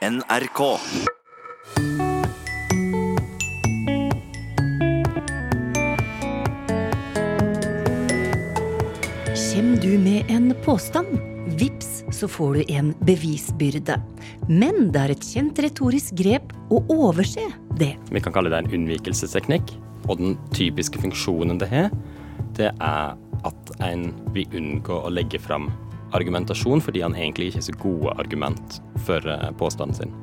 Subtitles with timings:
[0.00, 0.78] NRK.
[9.36, 11.06] Kjem du med en påstand?
[11.46, 13.98] Vips, så får du en bevisbyrde.
[14.48, 17.44] Men det er et kjent retorisk grep å overse
[17.76, 17.92] det.
[18.08, 19.76] Vi kan kalle det en unnvikelsesteknikk.
[20.08, 21.92] Og den typiske funksjonen det har,
[22.56, 25.68] det er at en vil unngå å legge fram
[26.16, 30.14] argumentasjon fordi han egentlig ikke er så gode argument for eh, påstanden sin.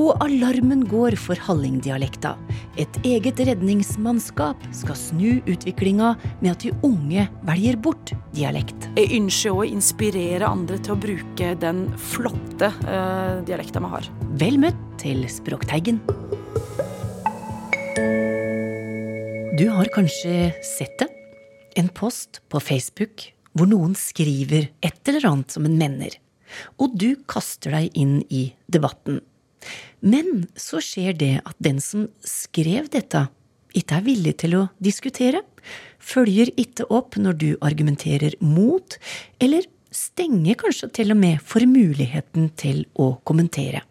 [0.00, 2.34] Og alarmen går for hallingdialekta.
[2.80, 8.88] Et eget redningsmannskap skal snu utviklinga med at de unge velger bort dialekt.
[8.96, 14.08] Jeg ønsker å inspirere andre til å bruke den flotte uh, dialekta vi har.
[14.40, 16.00] Vel møtt til Språkteigen.
[19.58, 21.10] Du har kanskje sett det?
[21.76, 26.16] En post på Facebook hvor noen skriver et eller annet som en mener,
[26.80, 29.20] og du kaster deg inn i debatten.
[30.02, 33.28] Men så skjer det at den som skrev dette,
[33.72, 35.44] ikke er villig til å diskutere,
[36.02, 38.98] følger ikke opp når du argumenterer mot,
[39.40, 43.84] eller stenger kanskje til og med for muligheten til å kommentere.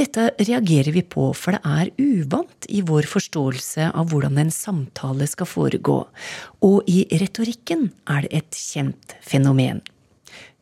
[0.00, 5.26] Dette reagerer vi på, for det er uvant i vår forståelse av hvordan en samtale
[5.28, 5.96] skal foregå,
[6.64, 9.82] og i retorikken er det et kjent fenomen.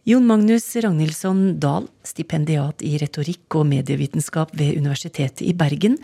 [0.09, 5.99] Jon Magnus Ragnhildsson Dahl, stipendiat i retorikk og medievitenskap ved Universitetet i Bergen.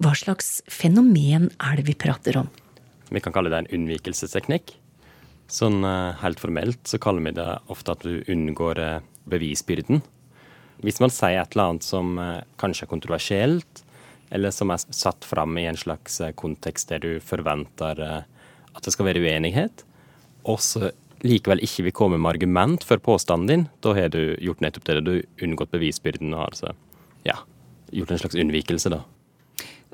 [0.00, 2.48] Hva slags fenomen er det vi prater om?
[3.12, 4.78] Vi kan kalle det en unnvikelsesteknikk.
[5.50, 10.00] Sånn eh, helt formelt så kaller vi det ofte at du unngår eh, bevisbyrden.
[10.84, 13.82] Hvis man sier et eller annet som eh, kanskje er kontroversielt,
[14.30, 18.22] eller som er satt fram i en slags eh, kontekst der du forventer eh,
[18.74, 19.84] at det skal være uenighet,
[20.46, 20.92] og så
[21.26, 25.00] likevel ikke vil komme med argument for påstanden din, da har du gjort nettopp det.
[25.02, 26.74] Du har unngått bevisbyrden og altså,
[27.26, 27.40] ja,
[27.90, 29.02] gjort en slags unnvikelse, da.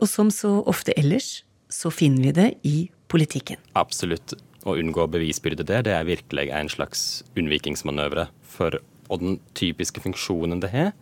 [0.03, 2.77] Og som så ofte ellers, så finner vi det i
[3.09, 3.63] politikken.
[3.79, 4.37] Absolutt.
[4.65, 8.79] Å unngå bevisbyrde der, det er virkelig en slags unnvikingsmanøvre for
[9.09, 10.93] og den typiske funksjonen det har,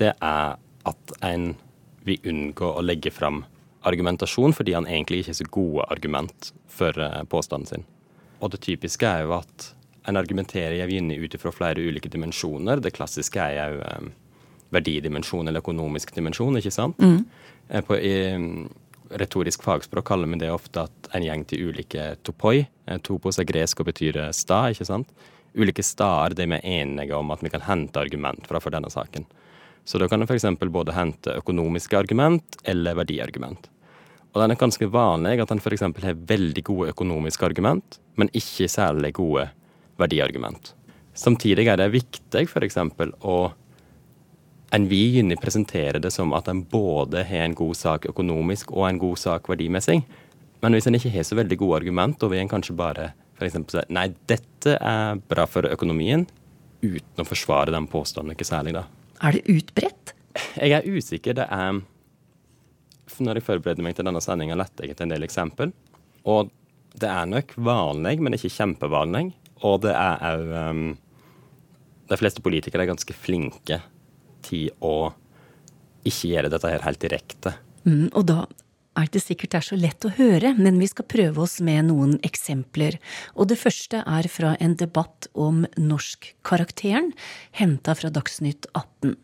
[0.00, 0.56] det er
[0.88, 1.52] at en
[2.02, 3.44] vil unngå å legge fram
[3.86, 7.86] argumentasjon fordi han egentlig ikke er så gode argument for eh, påstanden sin.
[8.42, 9.68] Og det typiske er jo at
[10.08, 12.82] en argumenterer gjerne ut ifra flere ulike dimensjoner.
[12.82, 14.08] Det klassiske er jo um,
[14.74, 16.98] verdidimensjon eller økonomisk dimensjon, ikke sant?
[16.98, 17.20] Mm.
[17.68, 22.64] Eh, på, I retorisk fagspråk kaller vi det ofte at en gjeng til ulike topoi.
[23.04, 25.10] Topos er gresk og betyr stad, ikke sant?
[25.54, 28.90] Ulike steder der vi er enige om at vi kan hente argument fra for denne
[28.90, 29.26] saken.
[29.84, 30.46] Så da kan en f.eks.
[30.70, 33.68] både hente økonomiske argument eller verdiargument.
[34.32, 35.82] Og det er ganske vanlig at en f.eks.
[35.82, 39.48] har veldig gode økonomiske argument, men ikke særlig gode
[39.98, 40.74] verdiargument.
[41.14, 42.78] Samtidig er det viktig f.eks.
[43.20, 43.36] å
[44.72, 48.86] en vil gjerne presentere det som at en både har en god sak økonomisk og
[48.88, 49.98] en god sak verdimessig.
[50.64, 53.10] Men hvis en ikke har så veldig gode argument, da vil en kanskje bare
[53.42, 53.58] f.eks.
[53.74, 56.24] si nei, dette er bra for økonomien,
[56.82, 58.86] uten å forsvare den påstanden ikke særlig, da.
[59.22, 60.14] Er det utbredt?
[60.62, 61.36] Jeg er usikker.
[61.38, 61.82] Det er
[63.22, 65.74] Når jeg forbereder meg til denne sendinga, lette jeg etter en del eksempel.
[66.24, 66.48] Og
[66.96, 69.26] det er nok vanlig, men ikke kjempevanlig.
[69.68, 70.86] Og det er òg um,
[72.08, 73.78] De fleste politikere er ganske flinke
[74.42, 75.12] til å
[76.08, 77.52] ikke gjøre dette her helt direkte.
[77.84, 78.40] Mm, og da
[78.98, 81.88] er ikke sikkert det er så lett å høre, men vi skal prøve oss med
[81.88, 82.98] noen eksempler.
[83.36, 87.12] Og det første er fra en debatt om norskkarakteren,
[87.56, 89.16] henta fra Dagsnytt 18.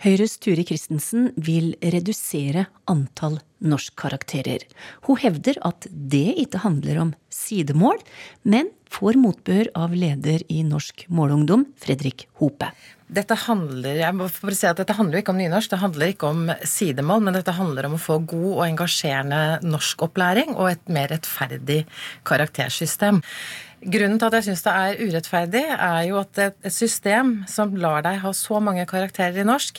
[0.00, 4.62] Høyres Turi Christensen vil redusere antall norskkarakterer.
[5.04, 8.00] Hun hevder at det ikke handler om sidemål,
[8.48, 12.70] men får motbør av leder i Norsk Målungdom, Fredrik Hope.
[13.12, 16.32] Dette handler, jeg må bare si at dette handler ikke om nynorsk, det handler ikke
[16.32, 21.12] om sidemål, men dette handler om å få god og engasjerende norskopplæring og et mer
[21.12, 21.82] rettferdig
[22.24, 23.20] karaktersystem.
[23.80, 28.02] Grunnen til at jeg syns det er urettferdig, er jo at et system som lar
[28.04, 29.78] deg ha så mange karakterer i norsk,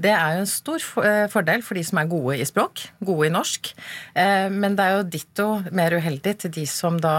[0.00, 3.26] det er jo en stor eh, fordel for de som er gode i språk, gode
[3.28, 3.68] i norsk.
[4.16, 7.16] Eh, men det er jo ditto mer uheldig til de som da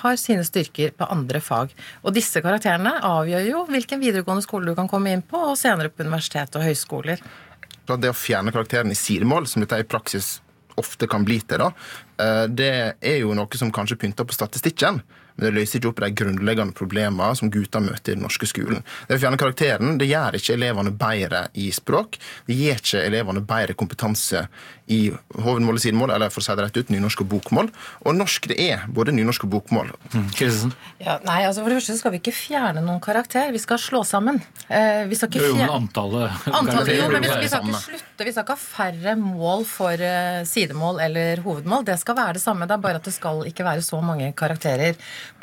[0.00, 1.70] har sine styrker på andre fag.
[2.02, 5.92] Og disse karakterene avgjør jo hvilken videregående skole du kan komme inn på, og senere
[5.92, 7.22] på universitet og høyskoler.
[7.86, 10.40] Det å fjerne karakteren i sidemål, som dette i praksis
[10.82, 11.70] ofte kan bli til, da,
[12.18, 14.98] eh, det er jo noe som kanskje pynter på statistikken.
[15.36, 18.84] Men det løser ikke opp de grunnleggende problemene som gutter møter i den norske skolen.
[19.08, 22.16] Det å fjerne karakteren det gjør ikke elevene bedre i språk.
[22.48, 24.46] Det gir ikke elevene bedre kompetanse
[24.86, 27.70] i hovedmål og sidemål, eller for å si det rett ut, nynorsk og bokmål.
[28.06, 29.90] Og norsk det er både nynorsk og bokmål.
[30.14, 30.28] Mm.
[31.02, 34.04] Ja, nei, altså For det første skal vi ikke fjerne noen karakter, vi skal slå
[34.06, 34.38] sammen.
[34.68, 37.82] Eh, vi skal ikke Jo, men fjerne antallet Antallet, jo, men vi, vi skal ikke
[37.82, 41.86] slutte, vi skal ikke ha færre mål for eh, sidemål eller hovedmål.
[41.90, 44.30] Det skal være det samme, det er bare at det skal ikke være så mange
[44.38, 44.94] karakterer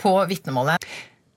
[0.02, 0.86] på vitnemålet.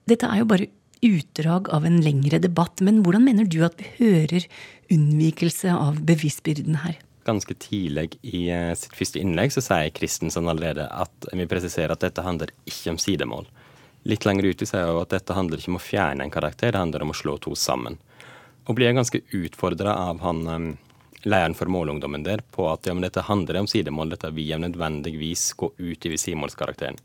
[0.07, 0.69] Dette er jo bare
[1.05, 4.47] utdrag av en lengre debatt, men hvordan mener du at vi hører
[4.93, 6.97] unnvikelse av bevisbyrden her?
[7.27, 12.05] Ganske tidlig i eh, sitt første innlegg så sier Christensen allerede at vi presiserer at
[12.05, 13.49] dette handler ikke om sidemål.
[14.07, 16.79] Litt lenger ute sier hun at dette handler ikke om å fjerne en karakter, det
[16.79, 17.99] handler om å slå to sammen.
[18.67, 20.47] Og blir ganske utfordra av han
[21.27, 25.51] lederen for målungdommen der på at ja, men dette handler om sidemål, dette vil nødvendigvis
[25.59, 26.97] gå ut i sidemålskarakteren.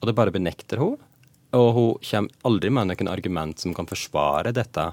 [0.00, 0.98] Og det bare benekter hun.
[1.56, 4.90] Og hun kommer aldri med noen argument som kan forsvare dette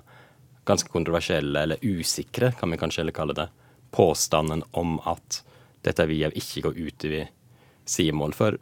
[0.67, 3.47] ganske kontroversielle, eller usikre, kan vi kanskje heller kalle det,
[3.95, 5.41] påstanden om at
[5.85, 7.21] dette vil ikke gå ut i
[7.87, 8.33] sidemål.
[8.35, 8.57] For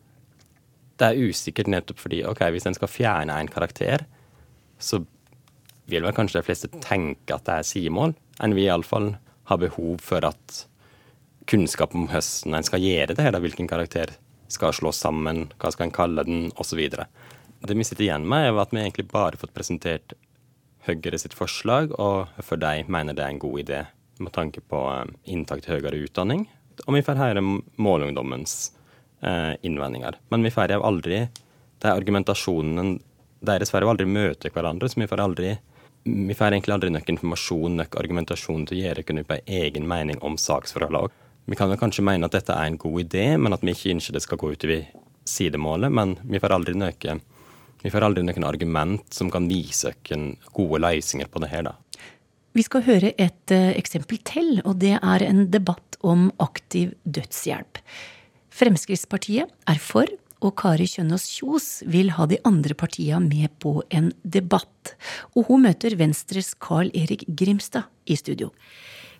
[0.99, 4.05] det er usikkert nettopp fordi ok, hvis en skal fjerne en karakter,
[4.79, 5.01] så
[5.89, 8.15] vil vel kanskje de fleste tenke at det er sidemål.
[8.43, 9.15] En vil iallfall
[9.49, 10.65] ha behov for at
[11.49, 14.15] kunnskap om høsten en skal gjøre det, eller hvilken karakter
[14.51, 16.81] skal slås sammen, hva skal en kalle den, osv.
[17.65, 20.17] Det vi sitter igjen med, er at vi egentlig bare fått presentert
[20.85, 23.79] Høyre sitt forslag, og for de mener det er en god idé
[24.21, 26.43] med tanke på eh, inntak til høyere utdanning.
[26.85, 28.53] Og vi får høre målungdommens
[29.25, 30.19] eh, innvendinger.
[30.29, 31.23] Men vi får aldri
[31.81, 32.99] de argumentasjonene
[33.45, 35.55] deres får aldri møte hverandre, så vi får aldri
[36.05, 40.19] vi får egentlig aldri nok informasjon nok argumentasjon til å gjøre kunne på egen mening
[40.21, 41.09] om saksforholdene.
[41.45, 43.93] Vi kan jo kanskje mene at dette er en god idé, men at vi ikke
[43.93, 44.85] ønsker det skal gå utover
[45.29, 45.93] sidemålet.
[45.93, 47.17] Men vi får aldri noe
[47.85, 51.67] vi får aldri noen argument som kan vise oss gode løsninger på det her.
[51.67, 51.75] da.
[52.57, 57.81] Vi skal høre et eh, eksempel til, og det er en debatt om aktiv dødshjelp.
[58.55, 60.09] Fremskrittspartiet er for,
[60.45, 64.95] og Kari Kjønaas Kjos vil ha de andre partiene med på en debatt.
[65.35, 68.51] Og hun møter Venstres Carl Erik Grimstad i studio.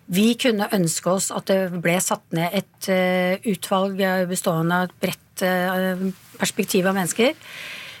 [0.06, 3.98] Vi kunne ønske oss at det ble satt ned et eh, utvalg
[4.30, 6.04] bestående av et bredt eh,
[6.38, 7.34] perspektiv av mennesker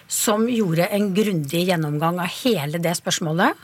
[0.06, 3.58] som gjorde en grundig gjennomgang av hele det spørsmålet.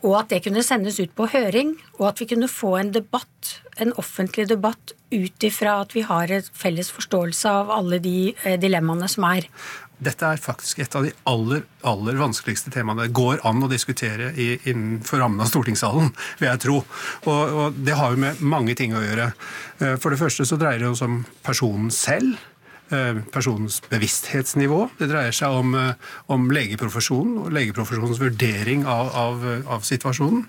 [0.00, 3.60] Og at det kunne sendes ut på høring, og at vi kunne få en debatt,
[3.80, 8.56] en offentlig debatt ut ifra at vi har en felles forståelse av alle de eh,
[8.60, 9.48] dilemmaene som er.
[10.00, 14.30] Dette er faktisk et av de aller, aller vanskeligste temaene det går an å diskutere
[14.32, 16.08] i, innenfor rammen av stortingssalen,
[16.40, 16.78] vil jeg tro.
[17.28, 19.28] Og, og det har jo med mange ting å gjøre.
[19.82, 22.40] Eh, For det første så dreier det seg om personen selv.
[22.94, 24.82] Eh, Personens bevissthetsnivå.
[24.98, 29.44] Det dreier seg om, eh, om legeprofesjonen og legeprofesjonens vurdering av, av,
[29.76, 30.44] av situasjonen.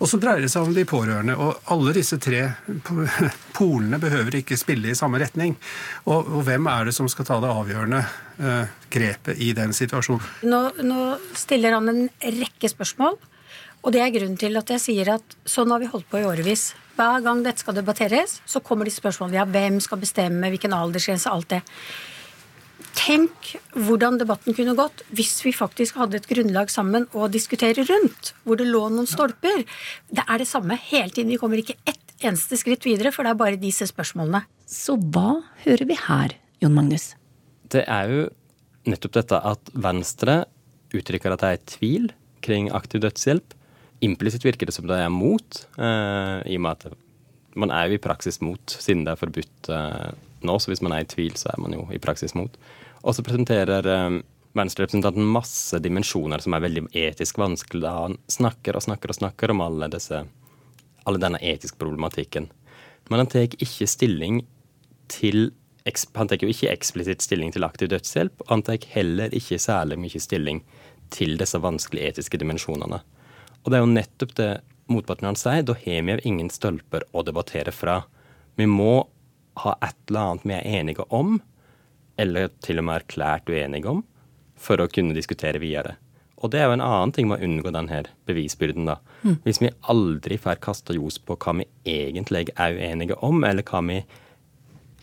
[0.00, 1.36] Og så dreier det seg om de pårørende.
[1.40, 2.42] Og alle disse tre
[3.58, 5.56] polene behøver ikke spille i samme retning.
[6.06, 10.26] Og, og hvem er det som skal ta det avgjørende eh, grepet i den situasjonen?
[10.48, 12.04] Nå, nå stiller han en
[12.40, 13.18] rekke spørsmål,
[13.86, 16.26] og det er grunnen til at jeg sier at sånn har vi holdt på i
[16.26, 16.72] årevis.
[16.98, 19.38] Hver gang dette skal debatteres, så kommer de spørsmålene.
[19.38, 21.60] Ja, hvem skal bestemme, hvilken aldersgrense, alt det.
[22.96, 28.32] Tenk hvordan debatten kunne gått hvis vi faktisk hadde et grunnlag sammen å diskutere rundt,
[28.42, 29.62] hvor det lå noen stolper.
[30.10, 31.30] Det er det samme hele tiden.
[31.30, 34.42] Vi kommer ikke ett eneste skritt videre, for det er bare disse spørsmålene.
[34.66, 36.34] Så hva hører vi her,
[36.64, 37.12] Jon Magnus?
[37.70, 38.26] Det er jo
[38.90, 40.40] nettopp dette at Venstre
[40.96, 42.10] uttrykker at det er tvil
[42.42, 43.54] kring aktiv dødshjelp.
[44.06, 46.96] Implisitt virker det som det er mot, eh, i og med at
[47.56, 50.08] man er jo i praksis mot, siden det er forbudt eh,
[50.46, 50.56] nå.
[50.60, 52.56] Så hvis man er i tvil, så er man jo i praksis mot.
[53.02, 54.18] Og så presenterer eh,
[54.56, 57.82] Venstre-representanten masse dimensjoner som er veldig etisk vanskelig.
[57.84, 60.22] Da han snakker og snakker og snakker om alle disse,
[61.04, 62.48] alle denne etiske problematikken.
[63.10, 64.44] Men han tar ikke stilling
[65.12, 65.52] til
[66.18, 68.40] Han tar jo ikke eksplisitt stilling til aktiv dødshjelp.
[68.42, 70.64] og Han tar heller ikke særlig mye stilling
[71.14, 72.98] til disse vanskelige etiske dimensjonene.
[73.66, 74.50] Og det er jo nettopp det
[74.86, 75.64] motparten hans sier.
[75.66, 78.04] Da har vi jo ingen stolper å debattere fra.
[78.54, 79.08] Vi må
[79.64, 81.40] ha et eller annet vi er enige om,
[82.16, 84.04] eller til og med erklært uenige om,
[84.54, 85.96] for å kunne diskutere videre.
[86.44, 88.86] Og det er jo en annen ting med å unngå denne bevisbyrden.
[88.86, 89.00] da.
[89.42, 93.80] Hvis vi aldri får kasta ljos på hva vi egentlig er uenige om, eller hva
[93.88, 94.02] vi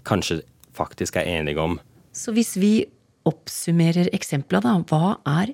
[0.08, 0.40] kanskje
[0.78, 1.80] faktisk er enige om.
[2.14, 2.86] Så hvis vi
[3.28, 5.54] oppsummerer eksempla, da, hva er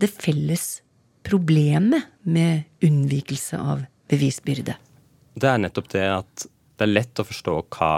[0.00, 0.82] det felles
[1.22, 4.76] problemet med unnvikelse av bevisbyrde?
[5.34, 6.46] Det er nettopp det at
[6.76, 7.92] det er lett å forstå hva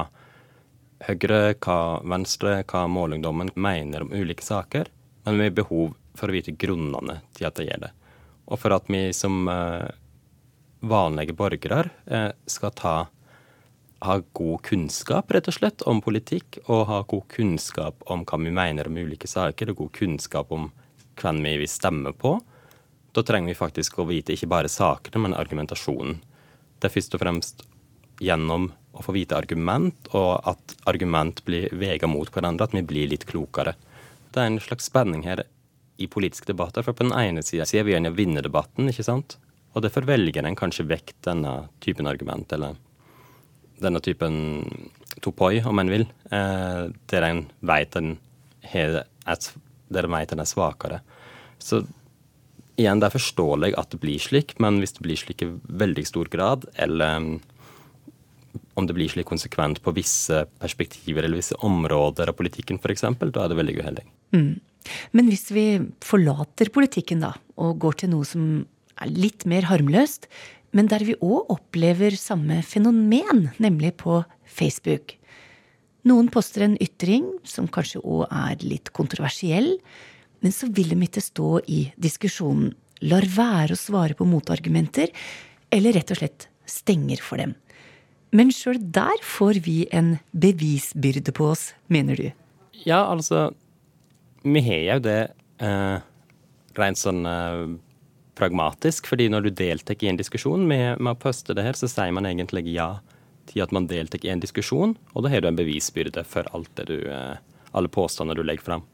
[1.03, 4.87] Høyre, hva Venstre, hva Målungdommen mener om ulike saker.
[5.25, 7.91] men vi har behov for å vite grunnene til at det.
[8.47, 9.91] Og for at vi som eh,
[10.81, 12.95] vanlige borgere eh, skal ta
[14.03, 18.51] ha god kunnskap rett og slett om politikk, og ha god kunnskap om hva vi
[18.51, 20.71] mener om ulike saker, og god kunnskap om
[21.21, 22.35] hvem vi vil stemme på,
[23.13, 26.21] da trenger vi faktisk å vite ikke bare sakene, men argumentasjonen.
[26.81, 27.65] Det er først og fremst
[28.23, 33.11] gjennom å få vite argument, og at argument blir vega mot hverandre, at vi blir
[33.11, 33.75] litt klokere.
[34.33, 35.45] Det er en slags spenning her
[36.01, 36.85] i politiske debatter.
[36.85, 39.37] For på den ene sida vil vi gjerne vinne debatten, ikke sant?
[39.73, 41.55] Og derfor velger en kanskje vekk denne
[41.85, 42.77] typen argument, eller
[43.83, 44.37] denne typen
[45.25, 48.17] topoi, om en vil, eh, der en vet en
[48.73, 51.01] der en vet en er svakere.
[51.59, 51.83] Så
[52.81, 55.51] igjen, det er forståelig at det blir slik, men hvis det blir slik i
[55.83, 57.33] veldig stor grad, eller mm,
[58.81, 63.45] om det blir slik konsekvent på visse perspektiver eller visse områder av politikken f.eks., da
[63.45, 64.07] er det veldig uheldig.
[64.37, 64.53] Mm.
[65.15, 65.67] Men hvis vi
[66.03, 68.65] forlater politikken da, og går til noe som
[69.03, 70.29] er litt mer harmløst,
[70.73, 75.19] men der vi òg opplever samme fenomen, nemlig på Facebook.
[76.09, 79.77] Noen poster en ytring som kanskje òg er litt kontroversiell,
[80.43, 82.73] men så vil de ikke stå i diskusjonen,
[83.03, 85.11] lar være å svare på motargumenter,
[85.73, 87.55] eller rett og slett stenger for dem.
[88.33, 92.31] Men sjøl der får vi en bevisbyrde på oss, mener du?
[92.87, 93.51] Ja, altså
[94.43, 95.21] Vi har jo det
[95.63, 95.99] eh,
[96.79, 97.75] rent sånn eh,
[98.39, 101.91] pragmatisk, fordi når du deltar i en diskusjon med, med, å poste det her, så
[101.91, 102.97] sier man egentlig ja
[103.51, 106.73] til at man deltar i en diskusjon, og da har du en bevisbyrde for alt
[106.81, 107.37] det du, eh,
[107.77, 108.87] alle påstander du legger fram.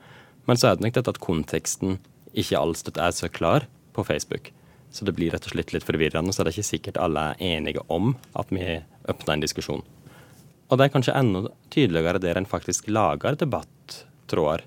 [0.49, 1.99] Men så er det nok dette at konteksten
[2.33, 4.51] ikke alltid er så klar på Facebook.
[4.91, 7.43] Så det blir rett og slett litt forvirrende, så det er ikke sikkert alle er
[7.59, 8.79] enige om at vi
[9.09, 9.85] åpner en diskusjon.
[10.69, 14.65] Og det er kanskje enda tydeligere der en faktisk lager debattråder.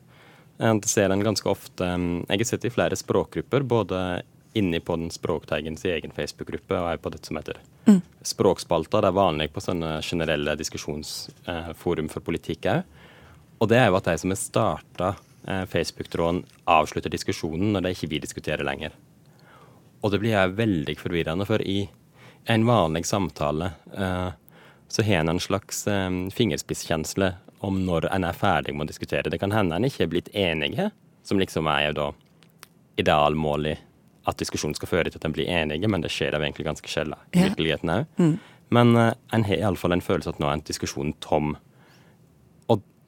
[0.62, 4.22] Jeg ser den ganske ofte mm, Jeg har sett i flere språkgrupper, både
[4.54, 7.58] inni på den Språkteigens egen Facebook-gruppe og er på det som heter
[7.88, 8.02] mm.
[8.34, 9.02] Språkspalter.
[9.02, 12.98] Det er vanlig på sånne generelle diskusjonsforum for politikk òg.
[13.62, 15.12] Og det er jo at de som har starta
[15.46, 18.94] Facebook-tråden, avslutter diskusjonen når de ikke vil diskutere lenger.
[20.02, 21.86] Og det blir veldig forvirrende, for i
[22.50, 24.30] en vanlig samtale eh,
[24.92, 25.86] så har en en slags
[26.36, 27.34] fingerspisskjensle
[27.64, 29.30] om når en er ferdig med å diskutere.
[29.30, 30.90] Det kan hende en ikke er blitt enige,
[31.24, 32.08] som liksom er jo da
[33.00, 33.80] idealmålet
[34.28, 36.90] at diskusjonen skal føre til at en blir enige, men det skjer da egentlig ganske
[36.92, 38.10] sjelden i virkeligheten òg.
[38.20, 38.36] Mm.
[38.76, 41.56] Men en har iallfall en følelse at nå er en diskusjon tom.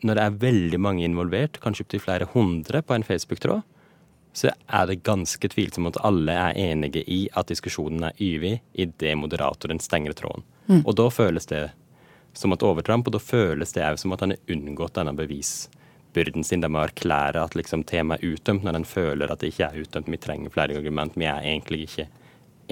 [0.03, 3.63] Når det er veldig mange involvert, kanskje opptil flere hundre på en Facebook-tråd,
[4.33, 9.13] så er det ganske tvilsomt at alle er enige i at diskusjonen er yvig idet
[9.17, 10.43] moderatoren stenger tråden.
[10.65, 10.81] Mm.
[10.81, 11.67] Og da føles det
[12.33, 16.41] som et overtramp, og da føles det òg som at han har unngått denne bevisbyrden
[16.41, 16.65] sin, sin.
[16.65, 19.85] med å erklære at liksom, temaet er utdømt, når en føler at det ikke er
[19.85, 20.09] utdømt.
[20.09, 21.13] Vi trenger flere argument.
[21.15, 22.07] Vi er egentlig ikke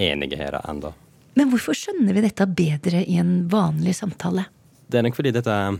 [0.02, 0.92] enige her ennå.
[1.38, 4.48] Men hvorfor skjønner vi dette bedre i en vanlig samtale?
[4.90, 5.78] Det er nok fordi dette er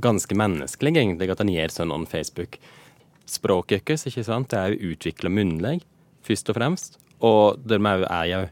[0.00, 2.58] ganske menneskelig, egentlig, at en gjør sånn on Facebook.
[3.28, 5.80] Språket vårt, ikke sant, det er jo utvikla munnlig,
[6.26, 6.98] først og fremst.
[7.24, 8.42] Og det er jo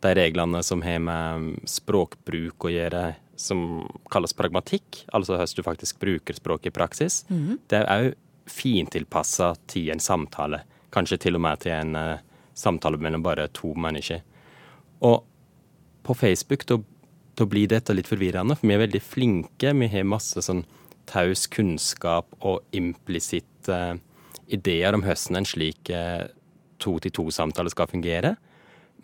[0.00, 3.04] de reglene som har med språkbruk å gjøre,
[3.40, 7.58] som kalles pragmatikk, altså hvordan du faktisk bruker språket i praksis, mm -hmm.
[7.68, 8.14] det er òg
[8.46, 10.62] fintilpassa til en samtale.
[10.90, 12.18] Kanskje til og med til en uh,
[12.54, 14.20] samtale mellom bare to mennesker.
[15.00, 15.24] Og
[16.02, 19.72] på Facebook da blir dette litt forvirrende, for vi er veldig flinke.
[19.72, 20.64] Vi har masse sånn
[21.10, 23.80] taus kunnskap og implisitte
[24.50, 26.28] ideer om hvordan en slik uh,
[26.82, 28.36] to-til-to-samtale skal fungere.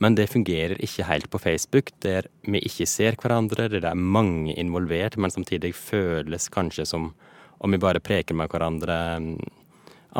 [0.02, 3.96] Men det fungerer ikke helt på Facebook, der vi ikke ser hverandre, der det er
[3.96, 7.14] mange involvert, men samtidig føles kanskje som
[7.58, 9.38] om vi bare preker med hverandre mm,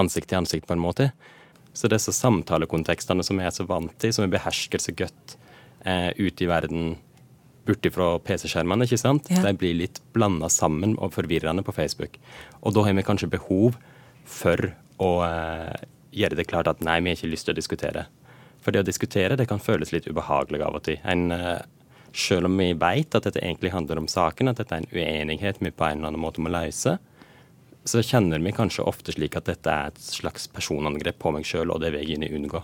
[0.01, 1.11] ansikt til ansikt, på en måte.
[1.77, 5.37] Så disse samtalekontekstene som vi er så vant til, som vi behersker så godt
[5.85, 6.95] eh, ute i verden
[7.67, 9.43] borti fra PC-skjermene, ikke sant, ja.
[9.45, 12.19] de blir litt blanda sammen og forvirrende på Facebook.
[12.63, 13.79] Og da har vi kanskje behov
[14.27, 14.71] for
[15.03, 18.07] å eh, gjøre det klart at nei, vi har ikke lyst til å diskutere.
[18.65, 20.99] For det å diskutere det kan føles litt ubehagelig av og til.
[21.07, 21.61] En, eh,
[22.17, 25.61] selv om vi vet at dette egentlig handler om saken, at dette er en uenighet
[25.61, 26.97] vi på en eller annen måte må løse,
[27.87, 31.71] så kjenner vi kanskje ofte slik at dette er et slags personangrep på meg sjøl,
[31.71, 32.63] og det vil jeg gjerne unngå.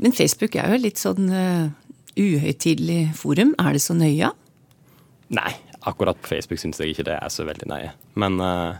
[0.00, 1.68] Men Facebook er jo litt sånn uh,
[2.18, 3.54] uhøytidelig forum.
[3.58, 4.30] Er det så nøye?
[5.34, 5.52] Nei,
[5.88, 7.94] akkurat på Facebook syns jeg ikke det er så veldig nøye.
[8.20, 8.76] Men uh,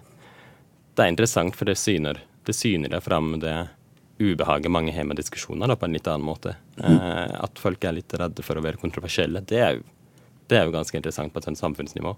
[0.94, 3.54] det er interessant, for det syner det, syner det fram det
[4.20, 6.56] ubehaget mange har med diskusjoner da, på en litt annen måte.
[6.78, 6.98] Mm.
[6.98, 10.68] Uh, at folk er litt redde for å være kontroversielle, det er, jo, det er
[10.68, 12.14] jo ganske interessant på et sånt samfunnsnivå.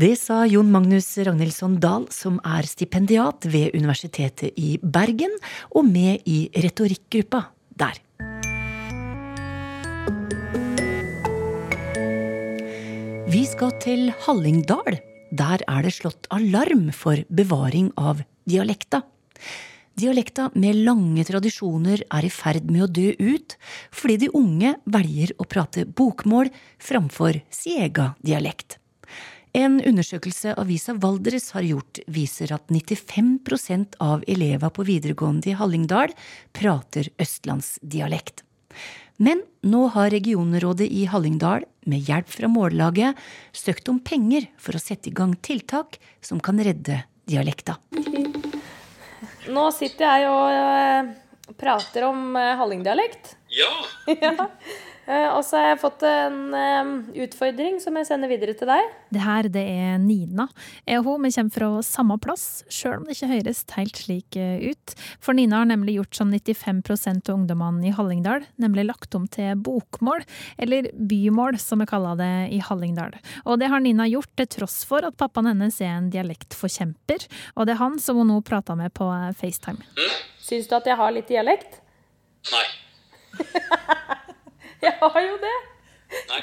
[0.00, 5.34] Det sa Jon Magnus Ragnhildsson Dahl, som er stipendiat ved Universitetet i Bergen,
[5.74, 7.42] og med i retorikkgruppa
[7.82, 7.98] der.
[13.30, 14.96] Vi skal til Hallingdal.
[15.30, 19.04] Der er det slått alarm for bevaring av dialekta.
[20.00, 23.56] Dialekta med lange tradisjoner er i ferd med å dø ut,
[23.94, 26.50] fordi de unge velger å prate bokmål
[26.82, 28.80] framfor si ega dialekt.
[29.52, 36.14] En undersøkelse avisa Valdres har gjort, viser at 95% av elever på videregående i Hallingdal
[36.54, 38.44] prater østlandsdialekt.
[39.20, 43.18] Men nå har regionrådet i Hallingdal, med hjelp fra Mållaget,
[43.52, 47.76] søkt om penger for å sette i gang tiltak som kan redde dialekta.
[49.50, 51.10] Nå sitter jeg og eh,
[51.60, 53.34] prater om eh, hallingdialekt.
[53.52, 53.70] Ja.
[54.24, 54.48] ja.
[55.10, 58.90] Eh, og så har jeg fått en um, utfordring som jeg sender videre til deg.
[59.10, 60.46] Det her det er Nina.
[60.86, 64.38] Jeg og hun vi kommer fra samme plass, sjøl om det ikke høres helt slik
[64.38, 64.94] eh, ut.
[65.18, 69.58] For Nina har nemlig gjort som 95% av ungdommene i Hallingdal, nemlig lagt om til
[69.58, 70.22] bokmål,
[70.62, 73.18] eller bymål som vi kaller det i Hallingdal.
[73.48, 77.26] Og det har Nina gjort til tross for at pappaen hennes er en dialektforkjemper,
[77.56, 79.10] og det er han som hun nå prater med på
[79.42, 79.82] FaceTime.
[79.98, 80.18] Mm.
[80.46, 81.80] Syns du at jeg har litt dialekt?
[82.54, 82.66] Nei.
[84.86, 85.56] Jeg har jo det!
[86.30, 86.40] Nei.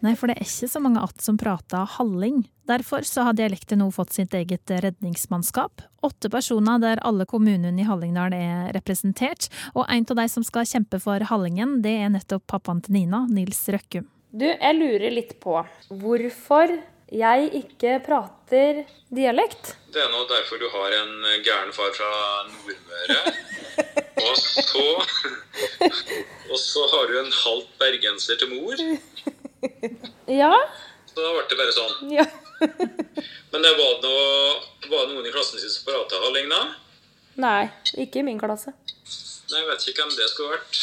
[0.00, 2.48] Nei, for det er ikke så mange att som prater halling.
[2.68, 5.82] Derfor så har dialekten nå fått sitt eget redningsmannskap.
[6.02, 9.50] Åtte personer der alle kommunene i Hallingdal er representert.
[9.74, 13.26] Og en av de som skal kjempe for Hallingen, det er nettopp pappaen til Nina,
[13.28, 14.08] Nils Røkkum.
[14.32, 15.58] Du, jeg lurer litt på
[15.90, 16.72] hvorfor
[17.10, 19.74] jeg ikke prater dialekt.
[19.92, 22.10] Det er nå derfor du har en gæren far fra
[22.48, 23.20] Nordmøre.
[24.30, 24.86] Og så
[26.60, 28.76] så har du en halvt bergenser til mor.
[30.30, 30.52] Ja.
[31.10, 32.12] Så da ble det bare sånn.
[32.14, 32.24] ja.
[33.50, 34.54] Men det var, noe,
[34.92, 36.60] var det noen i klassen sin som prata halling da?
[37.42, 37.64] Nei,
[38.04, 38.72] ikke i min klasse.
[39.50, 40.80] Nei, Jeg vet ikke hvem det skulle vært.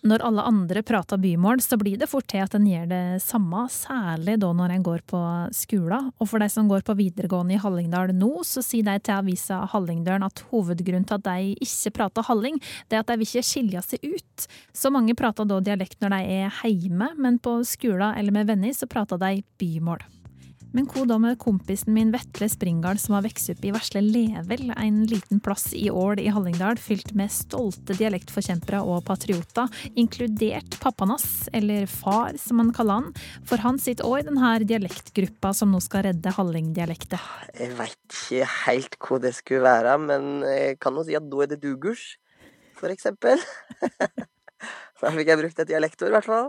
[0.00, 3.66] Når alle andre prater bymål, så blir det fort til at en gjør det samme,
[3.68, 5.20] særlig da når en går på
[5.52, 6.06] skolen.
[6.16, 9.58] Og for de som går på videregående i Hallingdal nå, så sier de til avisa
[9.74, 12.56] Hallingdølen at hovedgrunnen til at de ikke prater halling,
[12.88, 14.48] det er at de vil ikke skilje seg ut.
[14.72, 18.72] Så mange prater da dialekt når de er hjemme, men på skolen eller med venner
[18.76, 20.00] så prater de bymål.
[20.76, 24.70] Men hva da med kompisen min Vetle Springdal, som har vokst opp i vesle Level,
[24.76, 29.66] en liten plass i Ål i Hallingdal fylt med stolte dialektforkjempere og patrioter,
[29.98, 33.10] inkludert pappaen hans, eller far som han kaller han,
[33.46, 37.30] for han sitter òg i denne dialektgruppa som nå skal redde hallingdialektet.
[37.58, 41.46] Jeg veit ikke helt hva det skulle være, men jeg kan jo si at da
[41.46, 42.12] er det dugurs,
[42.78, 43.42] for eksempel.
[45.00, 46.48] Da fikk jeg brukt et dialektord, i hvert fall.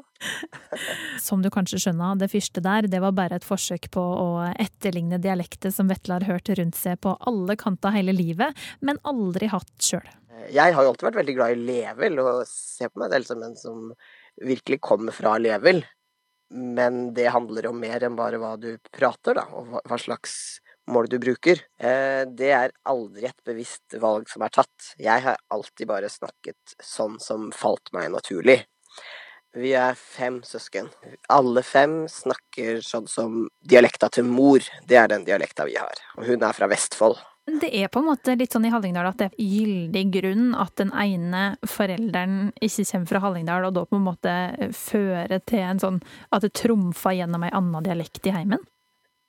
[1.23, 5.21] Som du kanskje skjønner, det første der, det var bare et forsøk på å etterligne
[5.23, 9.71] dialekter som Vetle har hørt rundt seg på alle kanter hele livet, men aldri hatt
[9.79, 10.09] sjøl.
[10.51, 13.45] Jeg har jo alltid vært veldig glad i Level, og ser på meg selv som
[13.45, 13.89] en som
[14.41, 15.83] virkelig kommer fra Level.
[16.51, 20.33] Men det handler jo mer enn bare hva du prater, da, og hva slags
[20.93, 21.61] mål du bruker.
[21.77, 24.91] Det er aldri et bevisst valg som er tatt.
[25.01, 28.61] Jeg har alltid bare snakket sånn som falt meg naturlig.
[29.51, 30.87] Vi er fem søsken.
[31.27, 34.63] Alle fem snakker sånn som dialekta til mor.
[34.87, 35.99] Det er den dialekta vi har.
[36.15, 37.19] Og hun er fra Vestfold.
[37.51, 40.75] Det er på en måte litt sånn i Hallingdal at det er gyldig grunn at
[40.79, 44.35] den ene forelderen ikke kommer fra Hallingdal, og da på en måte
[44.77, 45.97] fører til en sånn
[46.29, 48.61] at det trumfer gjennom ei anna dialekt i heimen?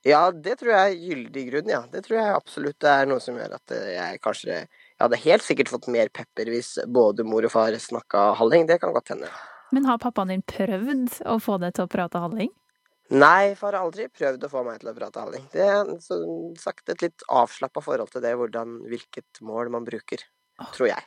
[0.06, 1.82] Ja, det tror jeg er gyldig grunn, ja.
[1.92, 5.70] Det tror jeg absolutt er noe som gjør at jeg kanskje Jeg hadde helt sikkert
[5.70, 8.66] fått mer pepper hvis både mor og far snakka halling.
[8.70, 9.30] Det kan godt hende.
[9.72, 12.50] Men har pappaen din prøvd å få deg til å prate halling?
[13.12, 15.46] Nei, far har aldri prøvd å få meg til å prate halling.
[15.52, 20.22] Det er som sagt et litt avslappa forhold til det, hvordan, hvilket mål man bruker.
[20.76, 21.02] Tror jeg.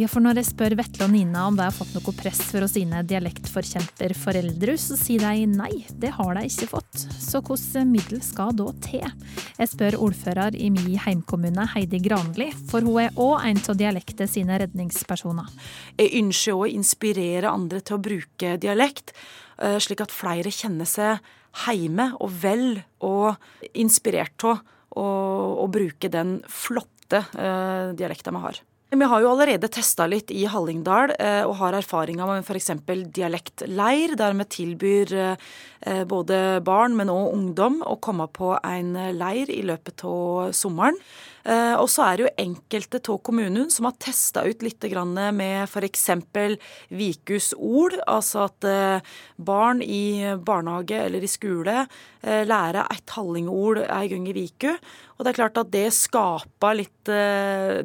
[0.00, 2.64] Ja, for når jeg spør Vetle og Nina om de har fått noe press for
[2.64, 7.02] å sine dialektforkjemperforeldre, så sier de nei, det har de ikke fått.
[7.20, 9.04] Så hvordan middel skal da til?
[9.58, 14.32] Jeg spør ordfører i min heimkommune, Heidi Granli, for hun er òg en av dialektet
[14.32, 15.52] sine redningspersoner.
[16.00, 19.12] Jeg ønsker å inspirere andre til å bruke dialekt,
[19.60, 21.20] slik at flere kjenner seg
[21.68, 23.36] heime og vel og
[23.76, 24.64] inspirert av
[24.96, 27.26] å bruke den flotte
[27.92, 28.64] dialekta vi har.
[28.92, 31.14] Vi har jo allerede testa litt i Hallingdal
[31.48, 32.74] og har erfaringer med f.eks.
[33.08, 35.14] dialektleir, der vi tilbyr
[36.10, 41.00] både barn, men òg ungdom å komme på en leir i løpet av sommeren.
[41.42, 44.84] Eh, og så er det jo enkelte av kommunene som har testa ut litt
[45.34, 46.08] med f.eks.
[46.92, 53.82] Vikus ord, altså at eh, barn i barnehage eller i skole eh, lærer et hallingord
[53.88, 54.70] ei gang i viku.
[55.18, 57.10] Og det er klart at det skaper litt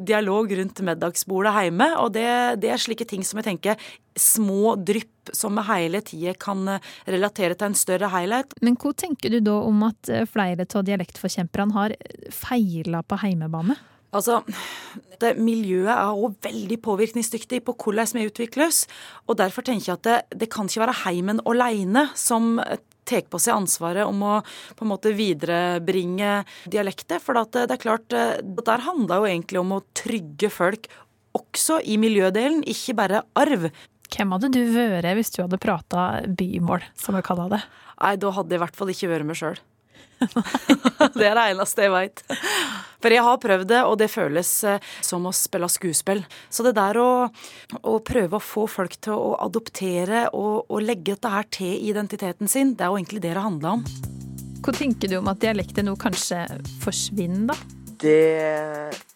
[0.02, 1.86] dialog rundt middagsbordet hjemme.
[2.02, 2.26] Og det,
[2.62, 6.64] det er slike ting som jeg tenker små drypp som hele tida kan
[7.06, 8.54] relatere til en større helhet.
[8.64, 11.94] Men hva tenker du da om at flere av dialektforkjemperne har
[12.32, 13.76] feila på heimebane?
[14.16, 14.40] Altså,
[15.20, 18.86] det, Miljøet er òg veldig påvirkningsdyktig på hvordan vi utvikles.
[19.28, 22.56] og Derfor tenker jeg at det, det kan ikke være heimen alene som
[23.08, 24.38] tar på seg ansvaret om å
[24.76, 27.20] på en måte viderebringe dialekter.
[27.24, 30.88] For det, det er klart, det der handler jo egentlig om å trygge folk
[31.36, 33.68] også i miljødelen, ikke bare arv.
[34.08, 37.64] Hvem hadde du vært hvis du hadde prata bymål, som vi kaller det?
[37.98, 39.58] Nei, da hadde jeg i hvert fall ikke vært meg sjøl.
[41.18, 42.22] det er det eneste jeg veit.
[42.98, 46.24] For jeg har prøvd det, og det føles eh, som å spille skuespill.
[46.50, 47.10] Så det der å,
[47.78, 52.50] å prøve å få folk til å adoptere og, og, legge dette her til identiteten
[52.50, 53.84] sin, det er jo egentlig det det handler om.
[54.64, 56.42] Hva tenker du om at dialekter nå kanskje
[56.82, 57.58] forsvinner, da?
[57.98, 59.07] Det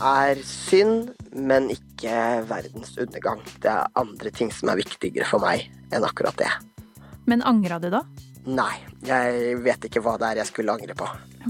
[0.00, 3.42] er synd, men ikke verdens undergang.
[3.62, 6.50] Det er andre ting som er viktigere for meg enn akkurat det.
[7.30, 8.02] Men angra du da?
[8.44, 8.74] Nei,
[9.06, 11.06] jeg vet ikke hva det er jeg skulle angre på.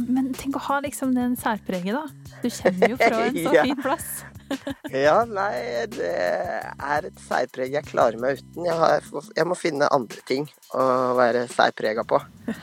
[0.06, 2.04] Men tenk å ha liksom den særpreget, da.
[2.42, 3.64] Du kommer jo fra en så ja.
[3.66, 4.12] fin plass.
[5.06, 8.68] ja, nei, det er et særpreg jeg klarer meg uten.
[8.68, 10.86] Jeg, har, jeg må finne andre ting å
[11.18, 12.20] være særprega på.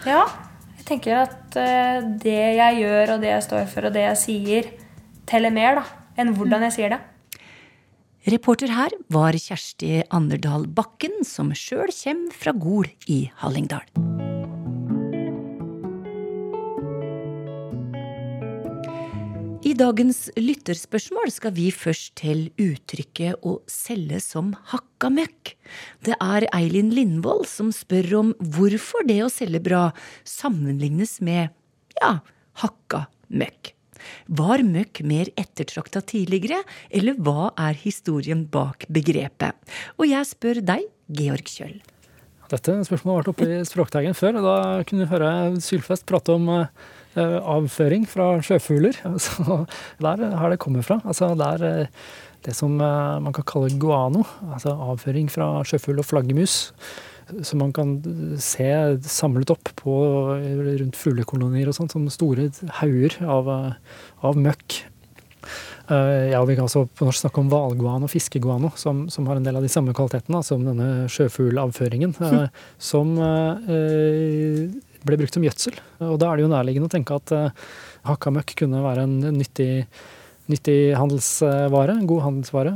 [0.08, 0.24] Ja,
[0.78, 4.22] jeg tenker at eh, det jeg gjør og det jeg står for og det jeg
[4.22, 4.72] sier,
[5.32, 5.88] teller mer da,
[6.20, 7.02] enn hvordan jeg sier det.
[8.30, 13.88] Reporter her var Kjersti Anderdal Bakken, som sjøl kommer fra Gol i Hallingdal.
[19.62, 25.56] I dagens lytterspørsmål skal vi først til uttrykket å selge som hakka møkk.
[26.06, 29.84] Det er Eilin Lindvold som spør om hvorfor det å selge bra
[30.28, 31.54] sammenlignes med
[32.02, 32.18] ja,
[32.66, 33.78] hakka møkk.
[34.42, 39.58] Var møkk mer ettertrakta tidligere, eller hva er historien bak begrepet?
[40.00, 41.80] Og jeg spør deg, Georg Kjøll.
[42.52, 44.56] Dette spørsmålet har vært oppe i Språkteigen før, og da
[44.88, 46.66] kunne vi høre Sylfest prate om uh,
[47.16, 49.00] avføring fra sjøfugler.
[49.24, 49.62] Så
[50.04, 51.00] der har det kommet fra.
[51.06, 52.04] Altså der uh,
[52.44, 56.58] det som uh, man kan kalle guano, altså avføring fra sjøfugl og flaggermus
[57.48, 57.98] som man kan
[58.42, 58.70] se
[59.08, 59.96] samlet opp på,
[60.82, 62.50] rundt fuglekolonier og sånt, som store
[62.82, 63.50] hauger av,
[64.26, 64.82] av møkk.
[65.92, 69.40] Ja, og Vi kan også på norsk snakke om hvalguano og fiskeguano, som, som, har
[69.40, 72.46] en del av de samme kvalitetene som denne sjøfuglavføringen, mm.
[72.80, 74.72] som eh,
[75.04, 75.82] ble brukt som gjødsel.
[76.08, 77.36] Og da er det jo nærliggende å tenke at
[78.08, 79.84] hakka møkk kunne være en nyttig,
[80.54, 82.74] nyttig handelsvare, en god handelsvare,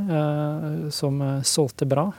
[0.94, 2.10] som solgte bra.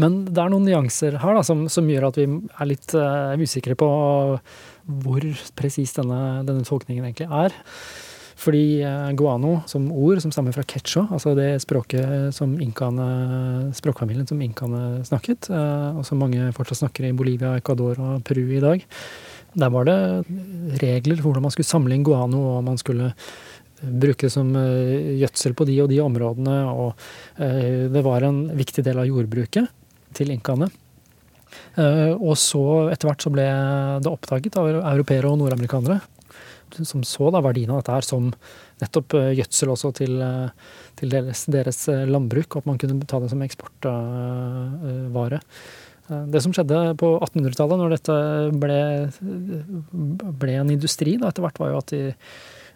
[0.00, 3.34] Men det er noen nyanser her da, som, som gjør at vi er litt uh,
[3.40, 3.88] usikre på
[5.02, 5.26] hvor
[5.58, 7.56] presis denne, denne, tolkningen egentlig er.
[8.42, 14.28] Fordi uh, guano som ord, som stammer fra quechua, altså det språket som inkaene, språkfamilien
[14.28, 18.62] som inkaene snakket, uh, og som mange fortsatt snakker i Bolivia, Ecuador og Peru i
[18.62, 18.82] dag,
[19.52, 19.96] der var det
[20.80, 23.12] regler for hvordan man skulle samle inn guano, og man skulle
[23.82, 26.56] bruke det som eh, gjødsel på de og de områdene.
[26.70, 26.90] Og
[27.42, 29.66] eh, det var en viktig del av jordbruket
[30.16, 30.68] til inkaene.
[31.76, 33.46] Eh, og så etter hvert så ble
[34.04, 34.64] det oppdaget av
[34.94, 35.98] europeere og nordamerikanere.
[36.72, 38.32] Som så da verdien av dette her som
[38.80, 40.12] nettopp gjødsel også til,
[40.98, 45.38] til deres, deres, landbruk, og at man kunne ta det som eksportvare.
[46.32, 48.16] Det som skjedde på 1800-tallet, når dette
[48.64, 48.80] ble,
[50.40, 52.02] ble en industri da, etter hvert, var jo at de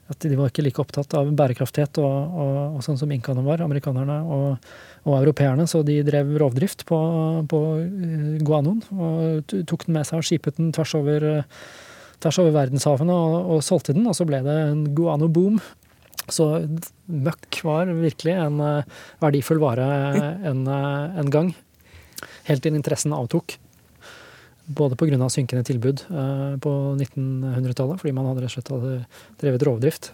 [0.07, 3.65] at de var ikke like opptatt av bærekraftighet og, og, og sånn som inkaene var,
[3.65, 4.69] amerikanerne og,
[5.03, 5.67] og, europeerne.
[5.71, 6.99] Så de drev rovdrift på,
[7.51, 11.27] på eh, guanoen og tok den med seg og skipet den tvers over,
[12.23, 13.19] tvers over verdenshavene
[13.51, 14.07] og, solgte den.
[14.07, 15.59] Og så ble det en guano-boom.
[16.31, 16.49] Så
[17.07, 19.91] møkk var virkelig en eh, verdifull vare
[20.53, 21.55] en, eh, en gang.
[22.47, 23.59] Helt til interessen avtok.
[24.67, 25.29] Både pga.
[25.31, 28.95] synkende tilbud eh, på 1900-tallet, fordi man hadde rett og slett hadde
[29.39, 30.11] drevet rovdrift.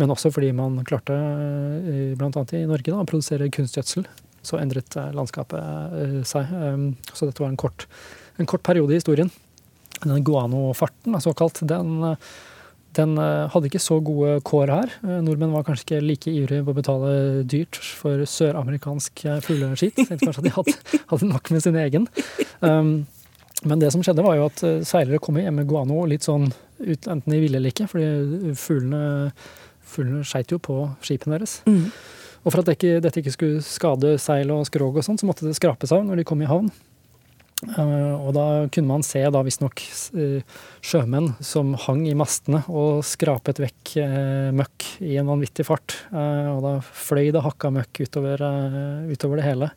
[0.00, 2.44] Men også fordi man klarte, eh, bl.a.
[2.56, 4.08] i Norge, da, å produsere kunstgjødsel.
[4.40, 6.54] Så endret eh, landskapet seg.
[7.12, 7.84] Så dette var en kort,
[8.40, 9.28] en kort periode i historien.
[10.00, 12.16] Denne guano-farten, såkalt, den,
[12.96, 14.98] den hadde ikke så gode kår her.
[15.20, 20.00] Nordmenn var kanskje ikke like ivrige på å betale dyrt for søramerikansk fugleskitt.
[20.00, 22.08] Tenkte kanskje at de hadde, hadde nok med sin egen.
[22.64, 23.02] Um,
[23.68, 26.48] men det som skjedde, var jo at eh, seilere kom hjem med guano litt sånn
[26.50, 29.02] ut, enten de ville eller ikke, fordi fuglene
[29.90, 31.60] fuglene skeit jo på skipene deres.
[32.40, 35.28] Og for at det ikke, dette ikke skulle skade seil og skrog og sånn, så
[35.28, 36.70] måtte det skrapes av når de kom i havn.
[37.60, 39.82] Uh, og da kunne man se da visstnok
[40.16, 40.38] uh,
[40.80, 45.98] sjømenn som hang i mastene og skrapet vekk uh, møkk i en vanvittig fart.
[46.08, 48.46] og da fløy det hakka møkk utover,
[49.12, 49.70] utover, det hele.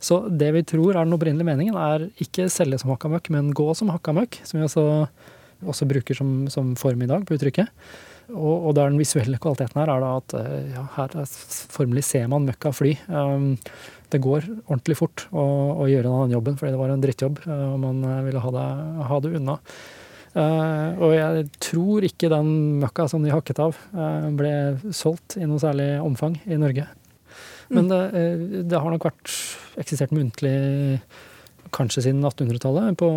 [0.00, 3.52] Så det vi tror er den opprinnelige meningen, er ikke selge som hakka møkk, men
[3.56, 4.84] gå som hakka møkk, som vi også,
[5.68, 7.68] også bruker som, som, form i dag på uttrykket.
[8.30, 10.34] Og, og der den visuelle kvaliteten her er da at
[10.70, 11.16] ja, her
[11.74, 12.94] formelig ser man møkka fly.
[13.10, 13.56] Um,
[14.10, 15.42] det går ordentlig fort å,
[15.84, 18.54] å gjøre den jobben, fordi det var en drittjobb, eh, og man eh, ville ha
[18.56, 18.68] det,
[19.10, 19.58] ha det unna.
[20.30, 24.52] Uh, og jeg tror ikke den møkka som de hakket av, uh, ble
[24.94, 26.86] solgt i noe særlig omfang i Norge.
[27.70, 29.34] Men det, uh, det har nok vært
[29.80, 30.54] eksistert muntlig
[31.70, 33.08] kanskje siden 1800-tallet på,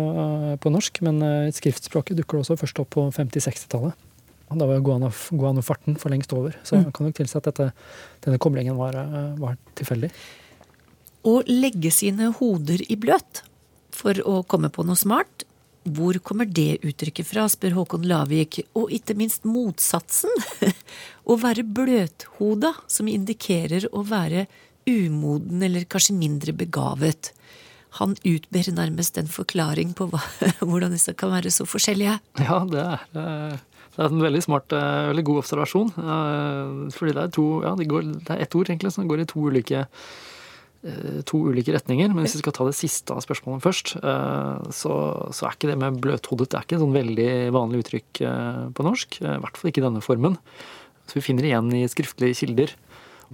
[0.62, 1.16] på, norsk, men
[1.50, 3.96] skriftspråket dukker også først opp på 50-60-tallet.
[4.54, 7.72] Da var guanofarten for lengst over, så jeg kan nok tilsi at dette,
[8.22, 8.94] denne koblingen var,
[9.40, 10.12] var tilfeldig
[11.24, 13.42] å legge sine hoder i bløt
[13.94, 15.33] for å komme på noe smart.
[15.84, 20.32] Hvor kommer det uttrykket fra, spør Håkon Lavik, og ikke minst motsatsen.
[21.30, 24.46] å være bløthoda, som indikerer å være
[24.88, 27.32] umoden eller kanskje mindre begavet.
[28.00, 30.22] Han utber nærmest en forklaring på hva,
[30.68, 32.18] hvordan disse kan være så forskjellige.
[32.40, 35.92] Ja, det er, eh, det er en veldig smart, eh, veldig god observasjon.
[36.00, 39.24] Eh, fordi det er, to, ja, det, går, det er ett ord egentlig som går
[39.24, 40.32] i to ulike Eh,
[41.24, 42.12] to ulike retninger.
[42.12, 44.94] Men hvis vi skal ta det siste av spørsmålet først, eh, så,
[45.32, 48.62] så er ikke det med bløthodet det er ikke et sånn veldig vanlig uttrykk eh,
[48.76, 49.20] på norsk.
[49.22, 50.36] I hvert fall ikke i denne formen.
[51.08, 52.74] Så vi finner igjen i skriftlige kilder.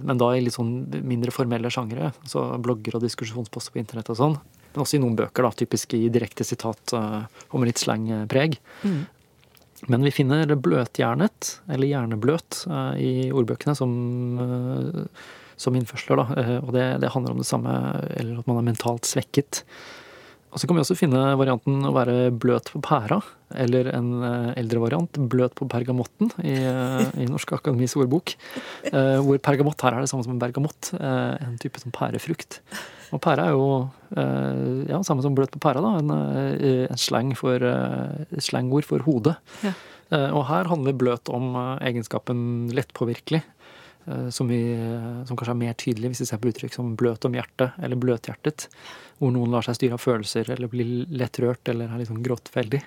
[0.01, 2.13] Men da i litt sånn mindre formelle sjangere.
[2.29, 4.37] Så blogger og diskusjonsposter på internett og sånn.
[4.71, 8.55] Men også i noen bøker, da, typisk i direkte sitat og med litt slangpreg.
[8.87, 9.01] Mm.
[9.91, 12.61] Men vi finner bløtjernet, eller hjernebløt,
[13.01, 13.95] i ordbøkene som
[15.61, 16.21] som innførsler.
[16.21, 16.41] Da.
[16.41, 17.73] Eh, og det, det, handler om det samme,
[18.17, 19.63] eller at man er mentalt svekket.
[20.51, 23.21] Og så kan vi også finne varianten å være bløt på pæra,
[23.63, 28.35] eller en eh, eldre variant, bløt på pergamotten, i, eh, i Norsk Akademis ordbok.
[28.91, 32.59] Hvor pergamott her er det samme som en bergamott, en type som pærefrukt.
[33.11, 33.65] Og pære er jo
[34.89, 36.11] ja, samme som bløt på pæra, da, en,
[36.91, 37.63] en slang for,
[38.43, 39.37] slangord for hodet.
[39.63, 39.73] Ja.
[40.35, 43.43] Og her handler bløt om egenskapen lettpåvirkelig.
[44.05, 44.61] Eh, som, vi,
[45.27, 47.99] som, kanskje er mer tydelig hvis vi ser på uttrykk som bløt om hjertet eller
[48.01, 48.67] bløthjertet.
[49.21, 52.81] Hvor noen lar seg styre av følelser eller blir lett rørt eller er liksom gråtfeldig.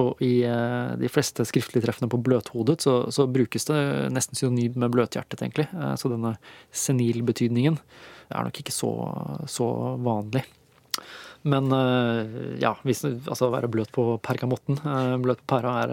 [0.00, 3.78] Og i eh, de fleste skriftlige treffene på bløthodet så, så brukes det
[4.14, 5.68] nesten synonymt med bløthjertet, egentlig.
[5.70, 6.34] Eh, så denne
[6.74, 7.78] senilbetydningen
[8.34, 8.90] er nok ikke så,
[9.50, 9.68] så
[10.02, 10.42] vanlig.
[11.44, 14.78] Men eh, ja, hvis, altså være bløt på pergamotten.
[14.80, 15.90] Eh, bløt på pæra er,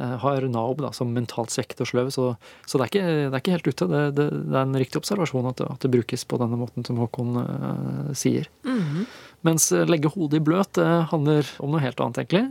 [0.00, 2.30] eh, har Naob da, som mentalt svekket og sløv, så,
[2.64, 3.88] så det, er ikke, det, er ikke, helt ute.
[3.90, 7.02] Det, det, det er en riktig observasjon at, at, det brukes på denne måten som
[7.02, 8.48] Håkon uh, sier.
[8.64, 9.04] Mm -hmm.
[9.44, 12.48] Mens legge hodet i bløt det handler om noe helt annet, egentlig.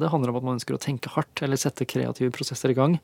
[0.00, 2.98] Det handler om at man ønsker å tenke hardt eller sette kreative prosesser i gang.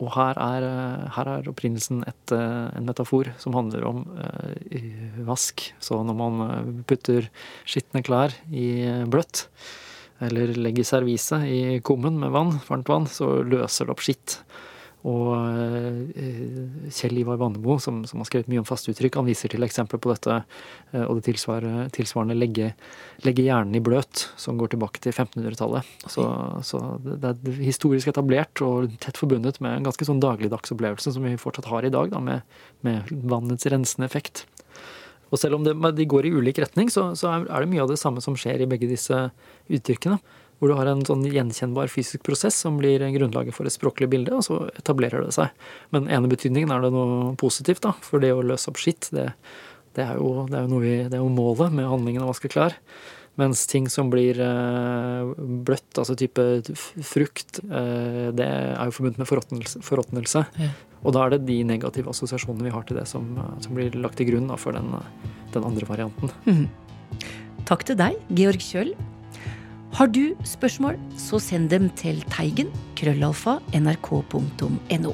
[0.00, 5.26] Og her er, eh, her er opprinnelsen et, eh, en metafor som handler om uh,
[5.28, 5.72] vask.
[5.78, 7.28] Så når man putter
[7.64, 9.46] skitne klær i bløtt,
[10.22, 14.38] eller legger serviset i kummen med vann, varmt vann, så løser det opp skitt.
[15.08, 19.50] Og eh, Kjell Ivar Vannebo, som, som, har skrevet mye om faste uttrykk, han viser
[19.50, 22.70] til eksempler på dette eh, og det tilsvarende, tilsvarende legge,
[23.26, 25.88] legge, hjernen i bløt, som går tilbake til 1500-tallet.
[26.06, 26.26] Så,
[26.68, 31.26] så, det er historisk etablert og tett forbundet med en ganske sånn dagligdags opplevelse som
[31.26, 34.44] vi fortsatt har i dag, da, med, med vannets rensende effekt.
[35.32, 37.90] Og selv om det, de går i ulik retning, så, så er det mye av
[37.90, 39.24] det samme som skjer i begge disse
[39.72, 40.20] uttrykkene
[40.62, 44.36] hvor du har en sånn gjenkjennbar fysisk prosess som blir grunnlaget for et språklig bilde,
[44.38, 45.50] og så etablerer det seg.
[45.90, 47.96] Men ene betydningen er det noe positivt, da.
[48.06, 49.32] For det å løse opp skitt, det,
[49.96, 52.52] det, er, jo, det, er, jo, vi, det er jo målet med handlingen å vaske
[52.52, 52.78] klær.
[53.42, 55.34] Mens ting som blir eh,
[55.66, 56.46] bløtt, altså type
[57.10, 59.82] frukt, eh, det er jo forbundet med forråtnelse.
[59.82, 60.44] forråtnelse.
[60.62, 60.70] Ja.
[61.02, 63.34] Og da er det de negative assosiasjonene vi har til det, som,
[63.66, 64.94] som blir lagt til grunn da, for den,
[65.56, 66.30] den, andre varianten.
[66.46, 66.68] Mm.
[67.66, 68.94] Takk til deg, Georg Kjøll,
[69.92, 75.12] har du spørsmål, så send dem til teigen krøllalfa nrk.no.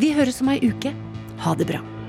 [0.00, 0.94] Vi høres om ei uke.
[1.40, 1.99] Ha det bra.